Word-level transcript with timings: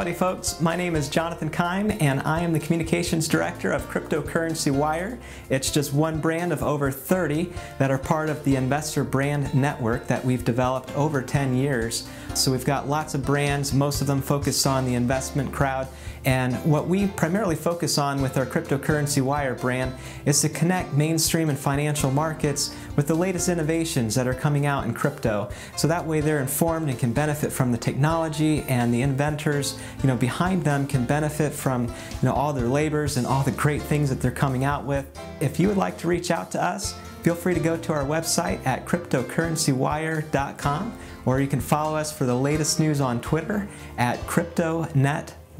Howdy, 0.00 0.14
folks. 0.14 0.58
My 0.62 0.76
name 0.76 0.96
is 0.96 1.10
Jonathan 1.10 1.50
Keim, 1.50 1.90
and 2.00 2.20
I 2.20 2.40
am 2.40 2.54
the 2.54 2.58
Communications 2.58 3.28
Director 3.28 3.70
of 3.70 3.86
Cryptocurrency 3.90 4.70
Wire. 4.70 5.18
It's 5.50 5.70
just 5.70 5.92
one 5.92 6.22
brand 6.22 6.54
of 6.54 6.62
over 6.62 6.90
30 6.90 7.52
that 7.78 7.90
are 7.90 7.98
part 7.98 8.30
of 8.30 8.42
the 8.44 8.56
Investor 8.56 9.04
Brand 9.04 9.54
Network 9.54 10.06
that 10.06 10.24
we've 10.24 10.42
developed 10.42 10.90
over 10.96 11.20
10 11.20 11.54
years. 11.54 12.08
So 12.34 12.50
we've 12.50 12.64
got 12.64 12.88
lots 12.88 13.12
of 13.12 13.26
brands, 13.26 13.74
most 13.74 14.00
of 14.00 14.06
them 14.06 14.22
focused 14.22 14.66
on 14.66 14.86
the 14.86 14.94
investment 14.94 15.52
crowd. 15.52 15.86
And 16.24 16.54
what 16.70 16.86
we 16.86 17.06
primarily 17.06 17.56
focus 17.56 17.96
on 17.96 18.20
with 18.20 18.36
our 18.36 18.44
Cryptocurrency 18.44 19.22
Wire 19.22 19.54
brand 19.54 19.94
is 20.26 20.42
to 20.42 20.50
connect 20.50 20.92
mainstream 20.92 21.48
and 21.48 21.58
financial 21.58 22.10
markets 22.10 22.76
with 22.96 23.06
the 23.06 23.14
latest 23.14 23.48
innovations 23.48 24.14
that 24.16 24.26
are 24.26 24.34
coming 24.34 24.66
out 24.66 24.84
in 24.84 24.92
crypto. 24.92 25.48
So 25.76 25.88
that 25.88 26.04
way 26.04 26.20
they're 26.20 26.40
informed 26.40 26.90
and 26.90 26.98
can 26.98 27.14
benefit 27.14 27.50
from 27.50 27.72
the 27.72 27.78
technology 27.78 28.60
and 28.62 28.92
the 28.92 29.00
inventors, 29.02 29.78
you 30.02 30.08
know, 30.08 30.16
behind 30.16 30.64
them 30.64 30.86
can 30.86 31.06
benefit 31.06 31.52
from, 31.52 31.86
you 31.86 31.94
know, 32.22 32.34
all 32.34 32.52
their 32.52 32.68
labors 32.68 33.16
and 33.16 33.26
all 33.26 33.42
the 33.42 33.52
great 33.52 33.80
things 33.80 34.10
that 34.10 34.20
they're 34.20 34.30
coming 34.30 34.64
out 34.64 34.84
with. 34.84 35.06
If 35.40 35.58
you 35.58 35.68
would 35.68 35.78
like 35.78 35.96
to 35.98 36.08
reach 36.08 36.30
out 36.30 36.50
to 36.52 36.62
us, 36.62 36.94
feel 37.22 37.34
free 37.34 37.54
to 37.54 37.60
go 37.60 37.78
to 37.78 37.92
our 37.92 38.04
website 38.04 38.64
at 38.66 38.84
cryptocurrencywire.com 38.84 40.98
or 41.26 41.38
you 41.40 41.46
can 41.46 41.60
follow 41.60 41.94
us 41.96 42.16
for 42.16 42.24
the 42.24 42.34
latest 42.34 42.80
news 42.80 42.98
on 43.00 43.20
Twitter 43.20 43.68
at 43.98 44.18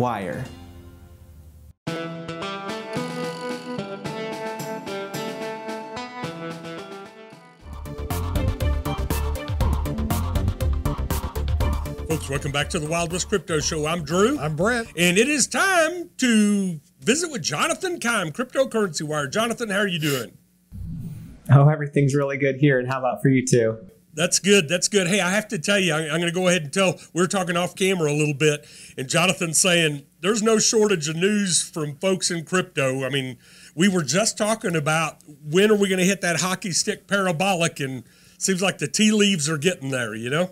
CryptoNetWire. 0.01 0.45
Folks, 12.09 12.29
welcome 12.29 12.51
back 12.51 12.69
to 12.71 12.79
the 12.79 12.89
Wild 12.89 13.13
West 13.13 13.29
Crypto 13.29 13.61
Show. 13.61 13.87
I'm 13.87 14.03
Drew. 14.03 14.39
I'm 14.39 14.57
Brent. 14.57 14.89
And 14.97 15.19
it 15.19 15.29
is 15.29 15.47
time 15.47 16.11
to 16.19 16.81
visit 17.01 17.31
with 17.31 17.43
Jonathan 17.43 18.01
Keim, 18.01 18.33
Cryptocurrency 18.33 19.03
Wire. 19.03 19.27
Jonathan, 19.27 19.69
how 19.69 19.79
are 19.79 19.87
you 19.87 20.01
doing? 20.01 20.37
Oh, 21.53 21.69
everything's 21.69 22.15
really 22.15 22.37
good 22.37 22.57
here. 22.57 22.79
And 22.79 22.89
how 22.89 22.99
about 22.99 23.23
for 23.23 23.29
you 23.29 23.45
too? 23.45 23.79
That's 24.13 24.39
good. 24.41 24.69
That's 24.69 24.89
good. 24.89 25.07
Hey, 25.07 25.21
I 25.21 25.31
have 25.31 25.49
to 25.49 25.59
tell 25.59 25.79
you, 25.79 25.95
I'm 25.95 26.09
going 26.09 26.23
to 26.23 26.33
go 26.33 26.49
ahead 26.49 26.63
and 26.63 26.73
tell. 26.73 26.99
We 27.13 27.23
are 27.23 27.29
talking 27.29 27.57
off 27.57 27.77
camera 27.77 28.11
a 28.11 28.15
little 28.15 28.35
bit, 28.35 28.67
and 28.99 29.09
Jonathan 29.09 29.55
saying 29.55 30.03
there's 30.21 30.43
no 30.43 30.59
shortage 30.59 31.09
of 31.09 31.17
news 31.17 31.63
from 31.63 31.95
folks 31.97 32.31
in 32.31 32.45
crypto. 32.45 33.05
I 33.05 33.09
mean, 33.09 33.39
we 33.75 33.89
were 33.89 34.03
just 34.03 34.37
talking 34.37 34.75
about 34.75 35.19
when 35.49 35.71
are 35.71 35.77
we 35.77 35.89
going 35.89 36.01
to 36.01 36.05
hit 36.05 36.21
that 36.23 36.41
hockey 36.41 36.73
stick 36.73 37.07
parabolic, 37.07 37.79
and 37.79 38.03
seems 38.37 38.61
like 38.61 38.79
the 38.79 38.89
tea 38.89 39.13
leaves 39.13 39.49
are 39.49 39.59
getting 39.59 39.91
there. 39.91 40.15
You 40.15 40.31
know. 40.31 40.51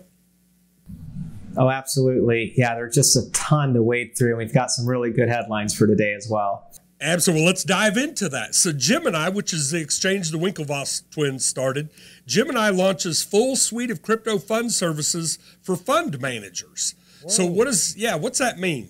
Oh, 1.57 1.69
absolutely. 1.69 2.53
Yeah, 2.55 2.75
there's 2.75 2.95
just 2.95 3.17
a 3.17 3.29
ton 3.31 3.73
to 3.73 3.83
wade 3.83 4.17
through. 4.17 4.29
And 4.29 4.37
we've 4.37 4.53
got 4.53 4.71
some 4.71 4.85
really 4.85 5.11
good 5.11 5.27
headlines 5.27 5.75
for 5.75 5.87
today 5.87 6.13
as 6.13 6.29
well. 6.29 6.71
Absolutely. 7.01 7.43
Well, 7.43 7.47
let's 7.47 7.63
dive 7.63 7.95
into 7.97 8.27
that. 8.29 8.55
So, 8.55 8.73
Gemini, 8.73 9.29
which 9.29 9.53
is 9.53 9.71
the 9.71 9.79
exchange 9.79 10.31
the 10.31 10.37
Winklevoss 10.37 11.09
twins 11.11 11.45
started, 11.45 11.89
Gemini 12.25 12.69
launches 12.69 13.23
full 13.23 13.55
suite 13.55 13.89
of 13.89 14.01
crypto 14.01 14.37
fund 14.37 14.71
services 14.71 15.39
for 15.61 15.75
fund 15.77 16.19
managers. 16.19 16.95
Whoa. 17.21 17.29
So, 17.29 17.45
what 17.45 17.65
does, 17.65 17.95
yeah, 17.95 18.15
what's 18.15 18.39
that 18.39 18.59
mean? 18.59 18.89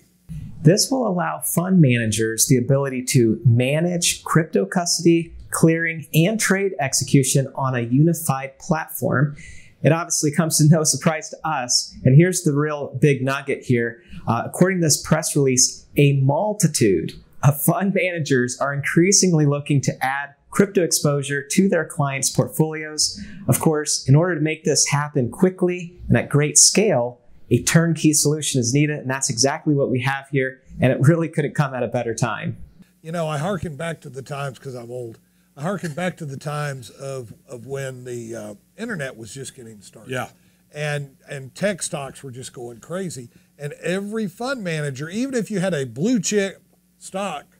This 0.62 0.90
will 0.90 1.06
allow 1.06 1.40
fund 1.40 1.80
managers 1.80 2.46
the 2.48 2.56
ability 2.56 3.04
to 3.10 3.40
manage 3.46 4.24
crypto 4.24 4.66
custody, 4.66 5.32
clearing, 5.50 6.06
and 6.12 6.38
trade 6.38 6.72
execution 6.80 7.46
on 7.54 7.76
a 7.76 7.80
unified 7.80 8.58
platform 8.58 9.36
it 9.82 9.92
obviously 9.92 10.30
comes 10.30 10.58
to 10.58 10.68
no 10.68 10.84
surprise 10.84 11.30
to 11.30 11.48
us. 11.48 11.94
And 12.04 12.16
here's 12.16 12.42
the 12.42 12.52
real 12.52 12.96
big 13.00 13.22
nugget 13.22 13.64
here. 13.64 14.02
Uh, 14.26 14.42
according 14.46 14.80
to 14.80 14.86
this 14.86 15.02
press 15.02 15.34
release, 15.34 15.86
a 15.96 16.14
multitude 16.20 17.12
fund 17.52 17.94
managers 17.94 18.58
are 18.58 18.72
increasingly 18.72 19.46
looking 19.46 19.80
to 19.82 20.04
add 20.04 20.34
crypto 20.50 20.82
exposure 20.82 21.42
to 21.42 21.68
their 21.68 21.84
clients' 21.84 22.28
portfolios. 22.28 23.20
Of 23.48 23.60
course, 23.60 24.08
in 24.08 24.14
order 24.14 24.34
to 24.34 24.40
make 24.40 24.64
this 24.64 24.86
happen 24.88 25.30
quickly 25.30 25.96
and 26.08 26.16
at 26.16 26.28
great 26.28 26.58
scale, 26.58 27.20
a 27.50 27.62
turnkey 27.62 28.12
solution 28.12 28.60
is 28.60 28.74
needed, 28.74 28.98
and 28.98 29.10
that's 29.10 29.30
exactly 29.30 29.74
what 29.74 29.90
we 29.90 30.00
have 30.02 30.28
here. 30.30 30.62
And 30.80 30.92
it 30.92 31.00
really 31.00 31.28
couldn't 31.28 31.54
come 31.54 31.74
at 31.74 31.82
a 31.82 31.88
better 31.88 32.14
time. 32.14 32.56
You 33.02 33.12
know, 33.12 33.28
I 33.28 33.38
harken 33.38 33.76
back 33.76 34.00
to 34.02 34.10
the 34.10 34.22
times 34.22 34.58
because 34.58 34.74
I'm 34.74 34.90
old 34.90 35.18
I 35.60 35.62
harken 35.62 35.92
back 35.92 36.16
to 36.18 36.24
the 36.24 36.38
times 36.38 36.88
of, 36.88 37.34
of 37.46 37.66
when 37.66 38.04
the 38.04 38.34
uh, 38.34 38.54
internet 38.78 39.16
was 39.16 39.34
just 39.34 39.54
getting 39.54 39.82
started. 39.82 40.10
Yeah. 40.10 40.28
And, 40.72 41.16
and 41.28 41.54
tech 41.54 41.82
stocks 41.82 42.22
were 42.22 42.30
just 42.30 42.54
going 42.54 42.78
crazy. 42.78 43.28
And 43.58 43.74
every 43.74 44.26
fund 44.26 44.64
manager, 44.64 45.10
even 45.10 45.34
if 45.34 45.50
you 45.50 45.60
had 45.60 45.74
a 45.74 45.84
blue 45.84 46.20
chip 46.20 46.62
stock 47.00 47.58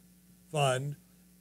fund, 0.52 0.96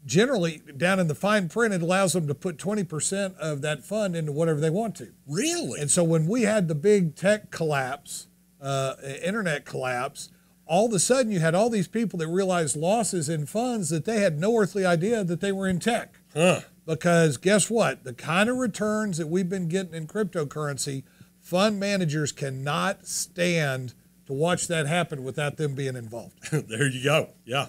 generally 0.05 0.61
down 0.77 0.99
in 0.99 1.07
the 1.07 1.15
fine 1.15 1.49
print, 1.49 1.73
it 1.73 1.81
allows 1.81 2.13
them 2.13 2.27
to 2.27 2.33
put 2.33 2.57
20% 2.57 3.37
of 3.37 3.61
that 3.61 3.83
fund 3.83 4.15
into 4.15 4.31
whatever 4.31 4.59
they 4.59 4.69
want 4.69 4.95
to. 4.95 5.13
Really? 5.27 5.79
And 5.79 5.91
so 5.91 6.03
when 6.03 6.25
we 6.25 6.43
had 6.43 6.67
the 6.67 6.75
big 6.75 7.15
tech 7.15 7.51
collapse, 7.51 8.27
uh, 8.61 8.95
internet 9.23 9.65
collapse, 9.65 10.29
all 10.65 10.85
of 10.85 10.93
a 10.93 10.99
sudden 10.99 11.31
you 11.31 11.39
had 11.39 11.55
all 11.55 11.69
these 11.69 11.87
people 11.87 12.19
that 12.19 12.27
realized 12.27 12.75
losses 12.75 13.27
in 13.27 13.45
funds 13.45 13.89
that 13.89 14.05
they 14.05 14.19
had 14.19 14.39
no 14.39 14.55
earthly 14.57 14.85
idea 14.85 15.23
that 15.23 15.41
they 15.41 15.51
were 15.51 15.67
in 15.67 15.79
tech. 15.79 16.19
Huh. 16.33 16.61
Because 16.85 17.37
guess 17.37 17.69
what? 17.69 18.03
The 18.03 18.13
kind 18.13 18.49
of 18.49 18.57
returns 18.57 19.17
that 19.17 19.27
we've 19.27 19.49
been 19.49 19.67
getting 19.67 19.93
in 19.93 20.07
cryptocurrency, 20.07 21.03
fund 21.39 21.79
managers 21.79 22.31
cannot 22.31 23.05
stand 23.07 23.93
to 24.25 24.33
watch 24.33 24.67
that 24.67 24.85
happen 24.85 25.23
without 25.23 25.57
them 25.57 25.73
being 25.73 25.95
involved. 25.95 26.51
there 26.51 26.87
you 26.87 27.03
go. 27.03 27.33
Yeah. 27.45 27.67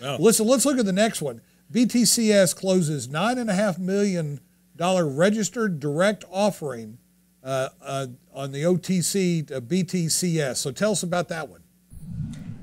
Well. 0.00 0.18
Listen, 0.20 0.46
let's 0.46 0.66
look 0.66 0.78
at 0.78 0.86
the 0.86 0.92
next 0.92 1.22
one. 1.22 1.40
BTCS 1.72 2.54
closes 2.54 3.08
$9.5 3.08 3.78
million 3.78 4.40
registered 4.78 5.80
direct 5.80 6.24
offering 6.30 6.98
uh, 7.42 7.68
uh, 7.82 8.06
on 8.32 8.52
the 8.52 8.62
OTC 8.62 9.50
uh, 9.50 9.60
BTCS. 9.60 10.56
So 10.56 10.70
tell 10.70 10.92
us 10.92 11.02
about 11.02 11.28
that 11.28 11.48
one. 11.48 11.62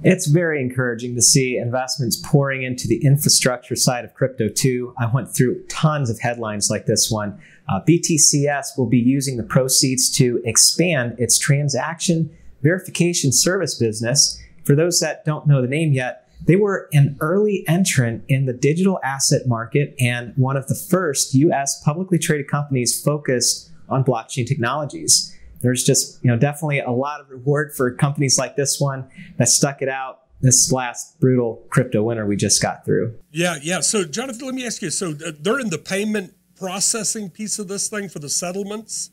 It's 0.06 0.28
very 0.28 0.62
encouraging 0.62 1.16
to 1.16 1.22
see 1.22 1.56
investments 1.56 2.18
pouring 2.18 2.64
into 2.64 2.90
the 2.90 3.06
infrastructure 3.06 3.78
side 3.78 4.04
of 4.04 4.14
crypto 4.14 4.50
too. 4.50 4.94
I 5.00 5.06
went 5.06 5.34
through 5.34 5.64
tons 5.68 6.10
of 6.10 6.20
headlines 6.20 6.70
like 6.70 6.86
this 6.86 7.10
one. 7.10 7.40
Uh, 7.70 7.80
BTCS 7.88 8.78
will 8.78 8.86
be 8.90 9.00
using 9.00 9.38
the 9.38 9.44
proceeds 9.44 10.10
to 10.18 10.42
expand 10.44 11.16
its 11.18 11.40
transaction 11.40 12.30
verification 12.62 13.32
service 13.32 13.76
business. 13.76 14.42
For 14.66 14.76
those 14.76 15.00
that 15.00 15.24
don't 15.26 15.48
know 15.48 15.62
the 15.62 15.68
name 15.68 15.94
yet, 15.94 16.23
they 16.46 16.56
were 16.56 16.90
an 16.94 17.18
early 17.22 17.64
entrant 17.68 18.24
in 18.28 18.46
the 18.46 18.54
digital 18.54 19.00
asset 19.04 19.48
market 19.48 19.96
and 20.00 20.34
one 20.36 20.58
of 20.58 20.68
the 20.68 20.76
first 20.76 21.34
US 21.34 21.82
publicly 21.84 22.18
traded 22.20 22.48
companies 22.48 23.02
focused 23.02 23.72
on 23.90 24.04
blockchain 24.04 24.48
technologies 24.48 25.36
there's 25.62 25.84
just 25.84 26.24
you 26.24 26.30
know 26.30 26.38
definitely 26.38 26.80
a 26.80 26.92
lot 26.92 27.22
of 27.22 27.30
reward 27.30 27.74
for 27.76 27.92
companies 27.96 28.38
like 28.38 28.56
this 28.56 28.80
one 28.80 29.10
that 29.38 29.48
stuck 29.48 29.82
it 29.82 29.90
out 29.90 30.20
this 30.44 30.72
last 30.74 31.20
brutal 31.20 31.66
crypto 31.70 32.04
winter 32.04 32.26
we 32.26 32.36
just 32.36 32.62
got 32.62 32.86
through. 32.86 33.16
Yeah, 33.32 33.58
yeah. 33.64 33.80
So, 33.80 34.04
Jonathan, 34.04 34.46
let 34.46 34.54
me 34.54 34.66
ask 34.66 34.82
you. 34.82 34.90
So, 34.90 35.12
uh, 35.12 35.32
they're 35.40 35.60
in 35.60 35.70
the 35.70 35.78
payment 35.78 36.36
processing 36.60 37.30
piece 37.30 37.58
of 37.60 37.70
this 37.70 37.88
thing 37.88 38.10
for 38.10 38.20
the 38.20 38.30
settlements. 38.30 39.10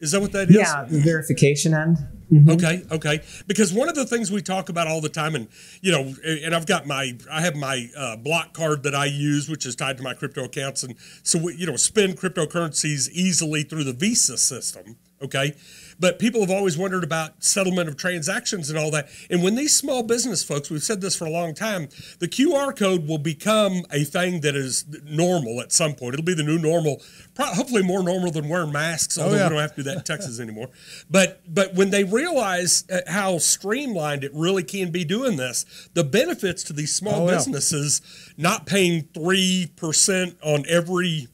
Is 0.00 0.12
that 0.12 0.20
what 0.20 0.32
that 0.32 0.48
is? 0.48 0.56
Yeah, 0.56 0.84
the 0.84 0.98
verification 0.98 1.74
end. 1.74 1.98
Mm-hmm. 2.32 2.50
Okay, 2.50 2.82
okay. 2.90 3.20
Because 3.46 3.72
one 3.72 3.88
of 3.88 3.94
the 3.94 4.06
things 4.06 4.30
we 4.30 4.40
talk 4.40 4.68
about 4.68 4.86
all 4.86 5.00
the 5.00 5.08
time, 5.08 5.34
and 5.34 5.48
you 5.82 5.92
know, 5.92 6.14
and 6.24 6.54
I've 6.54 6.66
got 6.66 6.86
my, 6.86 7.16
I 7.30 7.40
have 7.40 7.56
my 7.56 7.90
uh, 7.96 8.16
BlockCard 8.16 8.82
that 8.84 8.94
I 8.94 9.06
use, 9.06 9.48
which 9.48 9.66
is 9.66 9.74
tied 9.76 9.96
to 9.98 10.02
my 10.02 10.14
crypto 10.14 10.44
accounts, 10.44 10.82
and 10.82 10.94
so 11.22 11.38
we, 11.38 11.56
you 11.56 11.66
know, 11.66 11.76
spend 11.76 12.18
cryptocurrencies 12.18 13.10
easily 13.10 13.62
through 13.62 13.84
the 13.84 13.92
Visa 13.92 14.38
system. 14.38 14.96
Okay, 15.22 15.54
but 15.98 16.18
people 16.18 16.40
have 16.40 16.50
always 16.50 16.78
wondered 16.78 17.04
about 17.04 17.44
settlement 17.44 17.90
of 17.90 17.96
transactions 17.98 18.70
and 18.70 18.78
all 18.78 18.90
that. 18.90 19.08
And 19.28 19.42
when 19.42 19.54
these 19.54 19.76
small 19.76 20.02
business 20.02 20.42
folks, 20.42 20.70
we've 20.70 20.82
said 20.82 21.02
this 21.02 21.14
for 21.14 21.26
a 21.26 21.30
long 21.30 21.54
time, 21.54 21.90
the 22.20 22.26
QR 22.26 22.74
code 22.74 23.06
will 23.06 23.18
become 23.18 23.82
a 23.92 24.04
thing 24.04 24.40
that 24.40 24.56
is 24.56 24.86
normal 25.04 25.60
at 25.60 25.72
some 25.72 25.94
point. 25.94 26.14
It'll 26.14 26.24
be 26.24 26.34
the 26.34 26.42
new 26.42 26.58
normal, 26.58 27.02
hopefully 27.38 27.82
more 27.82 28.02
normal 28.02 28.30
than 28.30 28.48
wearing 28.48 28.72
masks, 28.72 29.18
oh, 29.18 29.24
although 29.24 29.34
oh, 29.34 29.38
yeah. 29.38 29.44
we 29.44 29.50
don't 29.50 29.60
have 29.60 29.74
to 29.74 29.82
do 29.82 29.90
that 29.90 29.96
in 29.98 30.04
Texas 30.04 30.40
anymore. 30.40 30.70
But 31.10 31.42
but 31.46 31.74
when 31.74 31.90
they 31.90 32.04
realize 32.04 32.84
uh, 32.90 33.00
how 33.06 33.36
streamlined 33.36 34.24
it 34.24 34.32
really 34.34 34.62
can 34.62 34.90
be 34.90 35.04
doing 35.04 35.36
this, 35.36 35.90
the 35.92 36.04
benefits 36.04 36.62
to 36.64 36.72
these 36.72 36.94
small 36.94 37.28
oh, 37.28 37.32
businesses 37.32 38.00
yeah. 38.36 38.44
not 38.44 38.64
paying 38.64 39.02
three 39.12 39.70
percent 39.76 40.38
on 40.42 40.64
every 40.66 41.28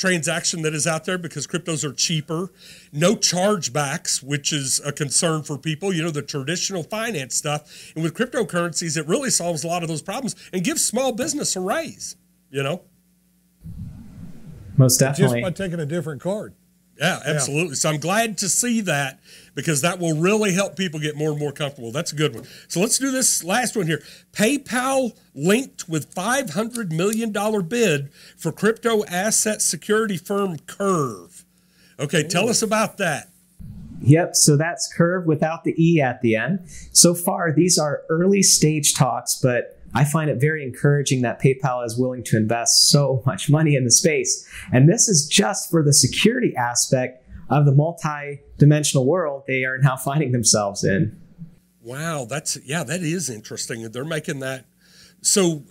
transaction 0.00 0.62
that 0.62 0.74
is 0.74 0.86
out 0.86 1.04
there 1.04 1.18
because 1.18 1.46
cryptos 1.46 1.84
are 1.84 1.92
cheaper. 1.92 2.50
No 2.90 3.14
chargebacks, 3.14 4.22
which 4.22 4.52
is 4.52 4.80
a 4.84 4.92
concern 4.92 5.42
for 5.42 5.58
people, 5.58 5.92
you 5.92 6.02
know, 6.02 6.10
the 6.10 6.22
traditional 6.22 6.82
finance 6.82 7.36
stuff. 7.36 7.92
And 7.94 8.02
with 8.02 8.14
cryptocurrencies, 8.14 8.96
it 8.96 9.06
really 9.06 9.30
solves 9.30 9.62
a 9.62 9.66
lot 9.66 9.82
of 9.82 9.88
those 9.88 10.02
problems 10.02 10.34
and 10.52 10.64
gives 10.64 10.84
small 10.84 11.12
business 11.12 11.54
a 11.54 11.60
raise, 11.60 12.16
you 12.50 12.62
know? 12.62 12.82
Most 14.78 14.98
definitely. 14.98 15.42
Just 15.42 15.58
by 15.58 15.64
taking 15.64 15.78
a 15.78 15.86
different 15.86 16.22
card. 16.22 16.54
Yeah, 16.98 17.20
absolutely. 17.24 17.70
Yeah. 17.70 17.74
So 17.74 17.88
I'm 17.90 18.00
glad 18.00 18.38
to 18.38 18.48
see 18.48 18.82
that 18.82 19.20
because 19.54 19.80
that 19.80 19.98
will 19.98 20.16
really 20.18 20.52
help 20.52 20.76
people 20.76 21.00
get 21.00 21.16
more 21.16 21.30
and 21.30 21.38
more 21.38 21.52
comfortable. 21.52 21.92
That's 21.92 22.12
a 22.12 22.16
good 22.16 22.34
one. 22.34 22.44
So 22.68 22.80
let's 22.80 22.98
do 22.98 23.10
this 23.10 23.42
last 23.42 23.76
one 23.76 23.86
here. 23.86 24.02
PayPal 24.32 25.16
linked 25.34 25.88
with 25.88 26.14
$500 26.14 26.92
million 26.92 27.32
bid 27.66 28.12
for 28.36 28.52
crypto 28.52 29.04
asset 29.06 29.62
security 29.62 30.16
firm 30.16 30.58
Curv. 30.58 31.44
Okay, 31.98 32.22
tell 32.22 32.48
us 32.48 32.62
about 32.62 32.98
that. 32.98 33.28
Yep, 34.02 34.36
so 34.36 34.56
that's 34.56 34.92
Curv 34.96 35.26
without 35.26 35.64
the 35.64 35.74
E 35.76 36.00
at 36.00 36.22
the 36.22 36.36
end. 36.36 36.60
So 36.92 37.14
far, 37.14 37.52
these 37.52 37.78
are 37.78 38.02
early 38.08 38.42
stage 38.42 38.94
talks, 38.94 39.38
but 39.42 39.79
I 39.94 40.04
find 40.04 40.30
it 40.30 40.40
very 40.40 40.64
encouraging 40.64 41.22
that 41.22 41.40
PayPal 41.40 41.84
is 41.84 41.98
willing 41.98 42.22
to 42.24 42.36
invest 42.36 42.90
so 42.90 43.22
much 43.26 43.50
money 43.50 43.74
in 43.74 43.84
the 43.84 43.90
space. 43.90 44.48
And 44.72 44.88
this 44.88 45.08
is 45.08 45.26
just 45.26 45.70
for 45.70 45.82
the 45.82 45.92
security 45.92 46.54
aspect 46.56 47.26
of 47.48 47.66
the 47.66 47.72
multi-dimensional 47.72 49.04
world 49.06 49.42
they 49.46 49.64
are 49.64 49.78
now 49.78 49.96
finding 50.04 50.32
themselves 50.32 50.84
in. 50.84 51.20
Wow, 51.82 52.26
that's 52.28 52.58
yeah, 52.64 52.84
that 52.84 53.00
is 53.00 53.30
interesting. 53.30 53.90
They're 53.90 54.04
making 54.04 54.40
that 54.40 54.66
so 55.22 55.64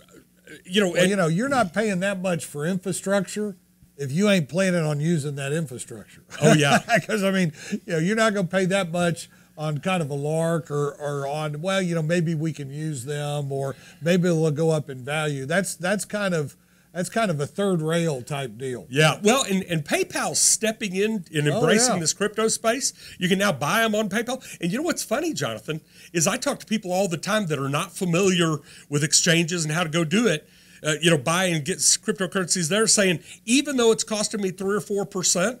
uh, 0.50 0.54
you 0.64 0.80
know, 0.80 0.90
well, 0.90 1.00
and, 1.00 1.10
you 1.10 1.16
know, 1.16 1.28
you're 1.28 1.48
not 1.48 1.72
paying 1.72 2.00
that 2.00 2.20
much 2.20 2.44
for 2.44 2.66
infrastructure 2.66 3.56
if 3.96 4.10
you 4.10 4.28
ain't 4.28 4.48
planning 4.48 4.84
on 4.84 4.98
using 5.00 5.36
that 5.36 5.52
infrastructure. 5.52 6.24
Oh 6.42 6.54
yeah, 6.54 6.78
because 6.94 7.22
I 7.22 7.30
mean, 7.30 7.52
you 7.70 7.80
know, 7.86 7.98
you're 7.98 8.16
not 8.16 8.34
going 8.34 8.46
to 8.46 8.50
pay 8.50 8.64
that 8.66 8.90
much 8.90 9.30
on 9.60 9.76
kind 9.78 10.02
of 10.02 10.08
a 10.10 10.14
lark 10.14 10.70
or, 10.70 10.94
or 10.94 11.26
on 11.26 11.60
well, 11.60 11.82
you 11.82 11.94
know, 11.94 12.02
maybe 12.02 12.34
we 12.34 12.50
can 12.52 12.70
use 12.70 13.04
them 13.04 13.52
or 13.52 13.76
maybe 14.00 14.22
they'll 14.22 14.50
go 14.50 14.70
up 14.70 14.88
in 14.88 15.04
value. 15.04 15.44
That's 15.44 15.76
that's 15.76 16.06
kind 16.06 16.34
of 16.34 16.56
that's 16.94 17.10
kind 17.10 17.30
of 17.30 17.38
a 17.38 17.46
third 17.46 17.82
rail 17.82 18.22
type 18.22 18.56
deal. 18.56 18.86
Yeah. 18.88 19.20
Well, 19.22 19.44
and, 19.44 19.62
and 19.64 19.84
PayPal's 19.84 20.40
stepping 20.40 20.96
in 20.96 21.24
and 21.32 21.48
oh, 21.48 21.58
embracing 21.58 21.92
oh, 21.92 21.94
yeah. 21.94 22.00
this 22.00 22.14
crypto 22.14 22.48
space. 22.48 22.94
You 23.18 23.28
can 23.28 23.38
now 23.38 23.52
buy 23.52 23.82
them 23.82 23.94
on 23.94 24.08
PayPal. 24.08 24.42
And 24.60 24.72
you 24.72 24.78
know 24.78 24.84
what's 24.84 25.04
funny, 25.04 25.32
Jonathan, 25.34 25.82
is 26.12 26.26
I 26.26 26.36
talk 26.38 26.58
to 26.60 26.66
people 26.66 26.90
all 26.90 27.06
the 27.06 27.18
time 27.18 27.46
that 27.46 27.58
are 27.58 27.68
not 27.68 27.92
familiar 27.92 28.56
with 28.88 29.04
exchanges 29.04 29.64
and 29.64 29.72
how 29.72 29.84
to 29.84 29.90
go 29.90 30.04
do 30.04 30.26
it 30.26 30.48
uh, 30.82 30.94
you 31.00 31.10
know, 31.10 31.18
buy 31.18 31.44
and 31.44 31.64
get 31.64 31.78
cryptocurrencies, 31.78 32.68
they're 32.68 32.86
saying 32.86 33.20
even 33.44 33.76
though 33.76 33.92
it's 33.92 34.04
costing 34.04 34.40
me 34.40 34.50
three 34.50 34.76
or 34.76 34.80
four 34.80 35.04
percent 35.04 35.60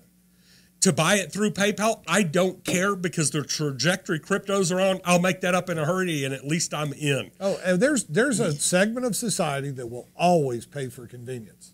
to 0.80 0.92
buy 0.92 1.16
it 1.16 1.32
through 1.32 1.50
PayPal, 1.50 2.02
I 2.08 2.22
don't 2.22 2.64
care 2.64 2.96
because 2.96 3.30
the 3.30 3.42
trajectory 3.42 4.18
cryptos 4.18 4.74
are 4.74 4.80
on. 4.80 5.00
I'll 5.04 5.20
make 5.20 5.42
that 5.42 5.54
up 5.54 5.68
in 5.68 5.78
a 5.78 5.84
hurry, 5.84 6.24
and 6.24 6.32
at 6.32 6.46
least 6.46 6.72
I'm 6.72 6.92
in. 6.92 7.30
Oh, 7.38 7.58
and 7.64 7.80
there's 7.80 8.04
there's 8.04 8.40
a 8.40 8.52
segment 8.52 9.06
of 9.06 9.14
society 9.14 9.70
that 9.72 9.88
will 9.88 10.08
always 10.16 10.66
pay 10.66 10.88
for 10.88 11.06
convenience. 11.06 11.72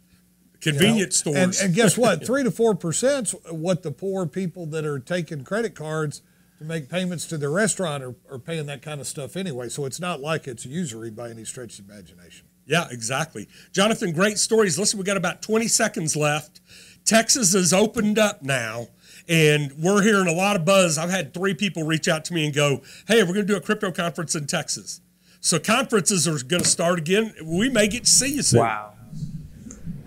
Convenience 0.60 1.24
you 1.24 1.32
know? 1.32 1.38
stores. 1.38 1.60
And, 1.60 1.66
and 1.66 1.74
guess 1.74 1.96
what? 1.98 2.26
Three 2.26 2.42
to 2.42 2.50
four 2.50 2.74
percent 2.74 3.34
what 3.50 3.82
the 3.82 3.92
poor 3.92 4.26
people 4.26 4.66
that 4.66 4.84
are 4.84 4.98
taking 4.98 5.44
credit 5.44 5.74
cards 5.74 6.22
to 6.58 6.64
make 6.64 6.88
payments 6.88 7.26
to 7.26 7.38
their 7.38 7.50
restaurant 7.50 8.02
are, 8.02 8.14
are 8.30 8.38
paying 8.38 8.66
that 8.66 8.82
kind 8.82 9.00
of 9.00 9.06
stuff 9.06 9.36
anyway. 9.36 9.68
So 9.68 9.84
it's 9.84 10.00
not 10.00 10.20
like 10.20 10.48
it's 10.48 10.64
usury 10.66 11.10
by 11.10 11.30
any 11.30 11.44
stretch 11.44 11.78
of 11.78 11.88
imagination. 11.88 12.46
Yeah, 12.66 12.88
exactly. 12.90 13.48
Jonathan, 13.72 14.12
great 14.12 14.38
stories. 14.38 14.78
Listen, 14.78 14.98
we 14.98 15.04
got 15.04 15.16
about 15.16 15.42
20 15.42 15.68
seconds 15.68 16.16
left. 16.16 16.60
Texas 17.04 17.52
has 17.52 17.72
opened 17.72 18.18
up 18.18 18.42
now, 18.42 18.88
and 19.28 19.72
we're 19.78 20.02
hearing 20.02 20.28
a 20.28 20.32
lot 20.32 20.56
of 20.56 20.64
buzz. 20.64 20.98
I've 20.98 21.10
had 21.10 21.34
three 21.34 21.54
people 21.54 21.84
reach 21.84 22.08
out 22.08 22.24
to 22.26 22.34
me 22.34 22.44
and 22.44 22.54
go, 22.54 22.82
Hey, 23.08 23.22
we're 23.22 23.34
going 23.34 23.46
to 23.46 23.52
do 23.52 23.56
a 23.56 23.60
crypto 23.60 23.90
conference 23.90 24.34
in 24.34 24.46
Texas. 24.46 25.00
So 25.40 25.58
conferences 25.58 26.26
are 26.26 26.42
going 26.42 26.62
to 26.62 26.68
start 26.68 26.98
again. 26.98 27.34
We 27.44 27.68
may 27.68 27.88
get 27.88 28.04
to 28.04 28.10
see 28.10 28.34
you 28.34 28.42
soon. 28.42 28.60
Wow. 28.60 28.94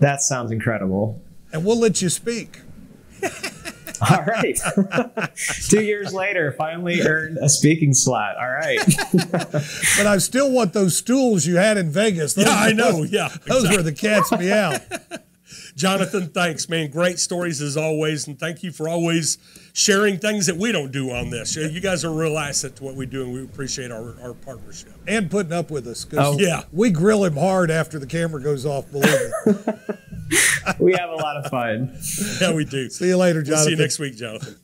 That 0.00 0.22
sounds 0.22 0.50
incredible. 0.50 1.22
And 1.52 1.64
we'll 1.64 1.78
let 1.78 2.02
you 2.02 2.08
speak. 2.08 2.60
All 4.08 4.24
right. 4.24 4.58
Two 5.68 5.82
years 5.82 6.14
later, 6.14 6.52
finally 6.52 7.02
earned 7.02 7.38
a 7.38 7.48
speaking 7.48 7.92
slot. 7.92 8.36
All 8.36 8.48
right. 8.48 8.78
but 9.30 10.06
I 10.06 10.16
still 10.18 10.50
want 10.50 10.72
those 10.72 10.96
stools 10.96 11.46
you 11.46 11.56
had 11.56 11.76
in 11.76 11.90
Vegas. 11.90 12.34
Those, 12.34 12.46
yeah, 12.46 12.54
I 12.54 12.72
know. 12.72 13.02
Yeah. 13.02 13.28
Those 13.46 13.64
exactly. 13.64 13.76
were 13.76 13.82
the 13.82 13.92
cats 13.92 14.32
meow. 14.32 14.78
Jonathan, 15.80 16.28
thanks, 16.28 16.68
man. 16.68 16.90
Great 16.90 17.18
stories 17.18 17.62
as 17.62 17.74
always. 17.74 18.26
And 18.26 18.38
thank 18.38 18.62
you 18.62 18.70
for 18.70 18.86
always 18.86 19.38
sharing 19.72 20.18
things 20.18 20.46
that 20.46 20.56
we 20.56 20.72
don't 20.72 20.92
do 20.92 21.10
on 21.10 21.30
this. 21.30 21.56
You 21.56 21.80
guys 21.80 22.04
are 22.04 22.08
a 22.08 22.14
real 22.14 22.36
asset 22.36 22.76
to 22.76 22.84
what 22.84 22.96
we 22.96 23.06
do, 23.06 23.22
and 23.22 23.32
we 23.32 23.42
appreciate 23.42 23.90
our, 23.90 24.14
our 24.20 24.34
partnership. 24.34 24.92
And 25.08 25.30
putting 25.30 25.54
up 25.54 25.70
with 25.70 25.86
us. 25.86 26.06
Oh. 26.12 26.38
Yeah. 26.38 26.64
We 26.70 26.90
grill 26.90 27.24
him 27.24 27.34
hard 27.34 27.70
after 27.70 27.98
the 27.98 28.06
camera 28.06 28.42
goes 28.42 28.66
off, 28.66 28.90
believe 28.90 29.10
me. 29.46 29.52
we 30.78 30.92
have 30.92 31.08
a 31.08 31.16
lot 31.16 31.38
of 31.38 31.50
fun. 31.50 31.98
Yeah, 32.42 32.52
we 32.52 32.66
do. 32.66 32.90
See 32.90 33.08
you 33.08 33.16
later, 33.16 33.42
Jonathan. 33.42 33.54
We'll 33.56 33.64
see 33.64 33.70
you 33.70 33.76
next 33.76 33.98
week, 33.98 34.16
Jonathan. 34.16 34.56